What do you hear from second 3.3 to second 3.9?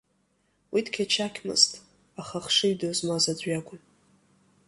аӡә иакәын.